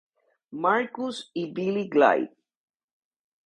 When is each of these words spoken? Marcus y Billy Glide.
Marcus 0.51 1.29
y 1.31 1.51
Billy 1.53 1.87
Glide. 1.87 2.35